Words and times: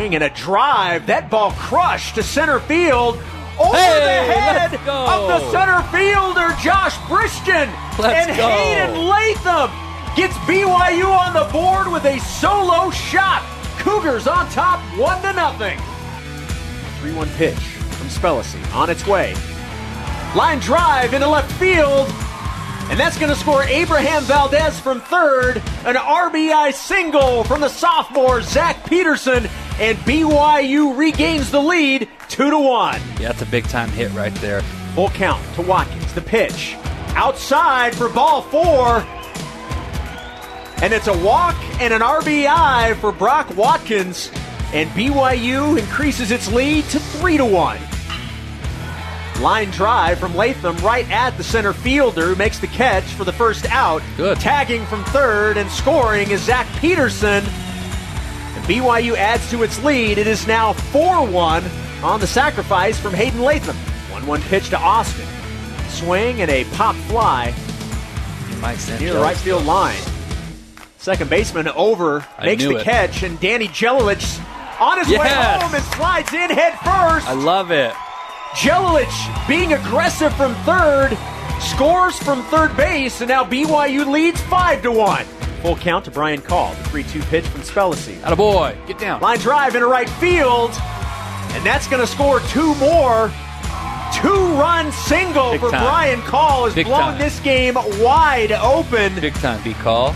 Swing 0.00 0.14
and 0.14 0.24
a 0.24 0.30
drive. 0.30 1.08
That 1.08 1.28
ball 1.28 1.52
crushed 1.52 2.14
to 2.14 2.22
center 2.22 2.58
field. 2.58 3.16
Over 3.60 3.76
Hey, 3.76 4.00
the 4.00 4.32
head 4.32 4.74
of 4.88 5.28
the 5.28 5.50
center 5.50 5.82
fielder, 5.92 6.56
Josh 6.62 6.96
Brishton. 7.04 7.68
Let's 7.98 8.28
and 8.28 8.34
go. 8.34 8.48
Hayden 8.48 8.96
Latham 8.96 9.68
gets 10.16 10.32
BYU 10.48 11.04
on 11.04 11.34
the 11.34 11.52
board 11.52 11.92
with 11.92 12.06
a 12.06 12.18
solo 12.20 12.90
shot. 12.90 13.44
Cougars 13.80 14.26
on 14.26 14.48
top, 14.48 14.80
one 14.98 15.20
to 15.20 15.34
nothing. 15.34 15.78
3-1 17.02 17.36
pitch 17.36 17.58
from 17.58 18.08
Spellacy 18.08 18.74
on 18.74 18.88
its 18.88 19.06
way. 19.06 19.34
Line 20.34 20.60
drive 20.60 21.12
into 21.12 21.28
left 21.28 21.52
field. 21.52 22.08
And 22.88 22.98
that's 22.98 23.18
going 23.18 23.30
to 23.30 23.38
score 23.38 23.64
Abraham 23.64 24.22
Valdez 24.22 24.80
from 24.80 25.02
third. 25.02 25.58
An 25.84 25.96
RBI 25.96 26.72
single 26.72 27.44
from 27.44 27.60
the 27.60 27.68
sophomore 27.68 28.40
Zach 28.40 28.88
Peterson. 28.88 29.46
And 29.80 29.96
BYU 30.00 30.94
regains 30.94 31.50
the 31.50 31.58
lead 31.58 32.06
2 32.28 32.50
to 32.50 32.58
1. 32.58 33.00
Yeah, 33.18 33.28
that's 33.28 33.40
a 33.40 33.46
big 33.46 33.64
time 33.64 33.88
hit 33.88 34.12
right 34.12 34.34
there. 34.36 34.60
Full 34.94 35.08
count 35.08 35.42
to 35.54 35.62
Watkins. 35.62 36.12
The 36.12 36.20
pitch. 36.20 36.76
Outside 37.14 37.94
for 37.94 38.10
ball 38.10 38.42
four. 38.42 38.98
And 40.82 40.92
it's 40.92 41.06
a 41.06 41.18
walk 41.24 41.56
and 41.80 41.94
an 41.94 42.02
RBI 42.02 42.94
for 42.96 43.10
Brock 43.10 43.56
Watkins. 43.56 44.30
And 44.74 44.90
BYU 44.90 45.78
increases 45.78 46.30
its 46.30 46.52
lead 46.52 46.84
to 46.90 47.00
3 47.00 47.38
to 47.38 47.46
1. 47.46 47.78
Line 49.40 49.70
drive 49.70 50.18
from 50.18 50.36
Latham 50.36 50.76
right 50.78 51.10
at 51.10 51.30
the 51.38 51.42
center 51.42 51.72
fielder 51.72 52.26
who 52.26 52.34
makes 52.34 52.58
the 52.58 52.66
catch 52.66 53.04
for 53.04 53.24
the 53.24 53.32
first 53.32 53.64
out. 53.70 54.02
Good. 54.18 54.38
Tagging 54.40 54.84
from 54.84 55.04
third 55.04 55.56
and 55.56 55.70
scoring 55.70 56.30
is 56.30 56.42
Zach 56.42 56.66
Peterson. 56.80 57.42
And 58.56 58.64
BYU 58.64 59.16
adds 59.16 59.48
to 59.50 59.62
its 59.62 59.82
lead. 59.84 60.18
It 60.18 60.26
is 60.26 60.46
now 60.46 60.72
4 60.72 61.26
1 61.26 61.64
on 62.02 62.20
the 62.20 62.26
sacrifice 62.26 62.98
from 62.98 63.14
Hayden 63.14 63.40
Latham. 63.42 63.76
1 64.12 64.26
1 64.26 64.42
pitch 64.42 64.70
to 64.70 64.78
Austin. 64.78 65.26
Swing 65.88 66.40
and 66.42 66.50
a 66.50 66.64
pop 66.76 66.94
fly 67.06 67.52
near 69.00 69.12
the 69.14 69.20
right 69.20 69.36
field 69.36 69.64
line. 69.64 69.96
Second 70.98 71.30
baseman 71.30 71.68
over 71.68 72.26
I 72.38 72.44
makes 72.46 72.62
the 72.62 72.76
it. 72.76 72.84
catch, 72.84 73.22
and 73.22 73.38
Danny 73.40 73.68
Jelilich 73.68 74.38
on 74.80 74.98
his 74.98 75.08
way 75.08 75.14
Yes. 75.16 75.62
home 75.62 75.74
and 75.74 75.84
slides 75.94 76.32
in 76.32 76.50
head 76.50 76.72
first. 76.84 77.26
I 77.26 77.32
love 77.32 77.70
it. 77.70 77.92
Jelilich 78.54 79.48
being 79.48 79.72
aggressive 79.72 80.34
from 80.34 80.54
third, 80.66 81.16
scores 81.60 82.18
from 82.18 82.42
third 82.44 82.76
base, 82.76 83.20
and 83.20 83.28
now 83.28 83.44
BYU 83.44 84.04
leads 84.10 84.40
5 84.42 84.82
to 84.82 84.92
1. 84.92 85.24
Full 85.62 85.76
count 85.76 86.06
to 86.06 86.10
Brian 86.10 86.40
Call, 86.40 86.74
the 86.74 86.84
3 86.84 87.02
2 87.04 87.20
pitch 87.22 87.46
from 87.46 87.60
Spellacy. 87.60 88.22
Atta 88.22 88.36
boy, 88.36 88.76
get 88.86 88.98
down. 88.98 89.20
Line 89.20 89.38
drive 89.38 89.74
into 89.74 89.86
right 89.86 90.08
field, 90.08 90.70
and 91.52 91.64
that's 91.66 91.86
going 91.86 92.00
to 92.00 92.06
score 92.06 92.40
two 92.40 92.74
more. 92.76 93.30
Two 94.14 94.54
run 94.54 94.90
single 94.90 95.52
Big 95.52 95.60
for 95.60 95.70
time. 95.70 95.84
Brian 95.84 96.20
Call 96.22 96.64
has 96.64 96.74
Big 96.74 96.86
blown 96.86 97.00
time. 97.00 97.18
this 97.18 97.38
game 97.40 97.74
wide 98.02 98.52
open. 98.52 99.14
Big 99.20 99.34
time 99.34 99.62
B 99.62 99.74
call. 99.74 100.14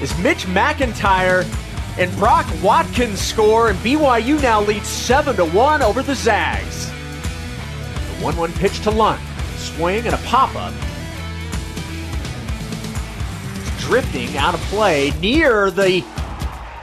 Is 0.00 0.16
Mitch 0.18 0.44
McIntyre 0.46 1.44
and 1.98 2.14
Brock 2.16 2.46
Watkins 2.62 3.20
score, 3.20 3.70
and 3.70 3.78
BYU 3.80 4.40
now 4.42 4.60
leads 4.60 4.88
7 4.88 5.36
to 5.36 5.44
1 5.46 5.82
over 5.82 6.02
the 6.02 6.14
Zags. 6.14 6.86
The 6.86 8.24
1 8.24 8.36
1 8.36 8.52
pitch 8.52 8.80
to 8.82 8.90
Lund. 8.90 9.20
Swing 9.56 10.04
and 10.06 10.14
a 10.14 10.18
pop 10.18 10.54
up. 10.54 10.72
Drifting 13.82 14.36
out 14.36 14.54
of 14.54 14.60
play 14.62 15.10
near 15.20 15.70
the 15.70 16.04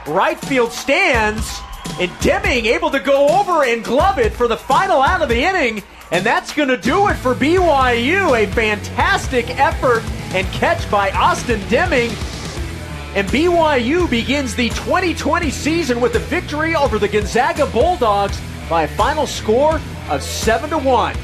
right 0.06 0.38
field 0.38 0.70
stands. 0.70 1.60
And 1.98 2.10
Deming 2.20 2.66
able 2.66 2.90
to 2.90 3.00
go 3.00 3.40
over 3.40 3.64
and 3.64 3.82
glove 3.82 4.18
it 4.18 4.32
for 4.32 4.46
the 4.46 4.56
final 4.56 5.02
out 5.02 5.22
of 5.22 5.28
the 5.28 5.42
inning. 5.42 5.82
And 6.10 6.24
that's 6.24 6.52
going 6.52 6.68
to 6.68 6.76
do 6.76 7.08
it 7.08 7.14
for 7.14 7.34
BYU. 7.34 8.38
A 8.38 8.46
fantastic 8.52 9.48
effort 9.58 10.02
and 10.34 10.46
catch 10.48 10.88
by 10.90 11.10
Austin 11.12 11.60
Deming. 11.68 12.10
And 13.14 13.26
BYU 13.28 14.08
begins 14.08 14.54
the 14.54 14.68
2020 14.68 15.50
season 15.50 16.00
with 16.00 16.14
a 16.14 16.20
victory 16.20 16.76
over 16.76 16.98
the 16.98 17.08
Gonzaga 17.08 17.66
Bulldogs 17.66 18.40
by 18.68 18.84
a 18.84 18.88
final 18.88 19.26
score 19.26 19.80
of 20.10 20.22
7 20.22 20.70
to 20.70 20.78
1. 20.78 21.16